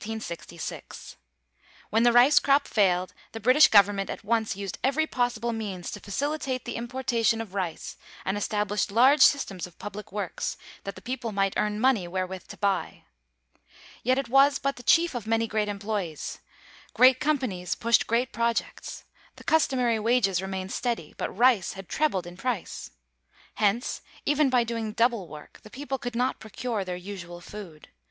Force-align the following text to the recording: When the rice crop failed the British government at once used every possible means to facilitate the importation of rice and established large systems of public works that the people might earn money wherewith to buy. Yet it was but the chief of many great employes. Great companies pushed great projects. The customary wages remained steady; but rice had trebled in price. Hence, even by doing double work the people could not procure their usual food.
When 1.91 2.01
the 2.01 2.11
rice 2.11 2.39
crop 2.39 2.67
failed 2.67 3.13
the 3.33 3.39
British 3.39 3.67
government 3.67 4.09
at 4.09 4.23
once 4.23 4.55
used 4.55 4.79
every 4.83 5.05
possible 5.05 5.53
means 5.53 5.91
to 5.91 5.99
facilitate 5.99 6.65
the 6.65 6.75
importation 6.75 7.39
of 7.39 7.53
rice 7.53 7.97
and 8.25 8.35
established 8.35 8.89
large 8.91 9.21
systems 9.21 9.67
of 9.67 9.77
public 9.77 10.11
works 10.11 10.57
that 10.85 10.95
the 10.95 11.03
people 11.03 11.31
might 11.31 11.53
earn 11.55 11.79
money 11.79 12.07
wherewith 12.07 12.47
to 12.47 12.57
buy. 12.57 13.03
Yet 14.01 14.17
it 14.17 14.27
was 14.27 14.57
but 14.57 14.75
the 14.75 14.81
chief 14.81 15.13
of 15.13 15.27
many 15.27 15.45
great 15.45 15.67
employes. 15.69 16.39
Great 16.95 17.19
companies 17.19 17.75
pushed 17.75 18.07
great 18.07 18.31
projects. 18.33 19.03
The 19.35 19.43
customary 19.43 19.99
wages 19.99 20.41
remained 20.41 20.71
steady; 20.71 21.13
but 21.15 21.29
rice 21.29 21.73
had 21.73 21.87
trebled 21.87 22.25
in 22.25 22.37
price. 22.37 22.89
Hence, 23.53 24.01
even 24.25 24.49
by 24.49 24.63
doing 24.63 24.93
double 24.93 25.27
work 25.27 25.59
the 25.61 25.69
people 25.69 25.99
could 25.99 26.15
not 26.15 26.39
procure 26.39 26.83
their 26.83 26.95
usual 26.97 27.39
food. 27.39 27.89